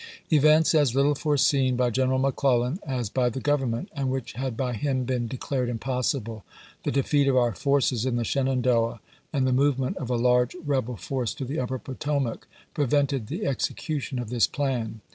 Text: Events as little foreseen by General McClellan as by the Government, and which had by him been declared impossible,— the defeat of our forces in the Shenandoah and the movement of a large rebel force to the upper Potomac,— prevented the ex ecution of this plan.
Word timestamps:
Events 0.31 0.73
as 0.73 0.95
little 0.95 1.13
foreseen 1.13 1.75
by 1.75 1.91
General 1.91 2.17
McClellan 2.17 2.79
as 2.83 3.07
by 3.07 3.29
the 3.29 3.39
Government, 3.39 3.87
and 3.95 4.09
which 4.09 4.33
had 4.33 4.57
by 4.57 4.73
him 4.73 5.03
been 5.03 5.27
declared 5.27 5.69
impossible,— 5.69 6.43
the 6.83 6.91
defeat 6.91 7.27
of 7.27 7.37
our 7.37 7.53
forces 7.53 8.03
in 8.03 8.15
the 8.15 8.23
Shenandoah 8.23 8.99
and 9.31 9.45
the 9.45 9.53
movement 9.53 9.97
of 9.97 10.09
a 10.09 10.15
large 10.15 10.55
rebel 10.65 10.95
force 10.95 11.35
to 11.35 11.45
the 11.45 11.59
upper 11.59 11.77
Potomac,— 11.77 12.47
prevented 12.73 13.27
the 13.27 13.45
ex 13.45 13.67
ecution 13.69 14.19
of 14.19 14.31
this 14.31 14.47
plan. 14.47 15.01